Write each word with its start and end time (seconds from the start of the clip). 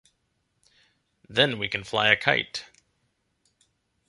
Then 1.29 1.59
we 1.59 1.67
can 1.67 1.83
fly 1.83 2.07
a 2.07 2.15
kite. 2.15 2.65